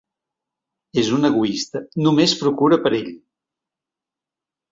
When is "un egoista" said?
1.17-1.81